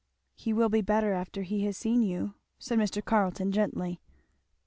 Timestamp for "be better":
0.69-1.13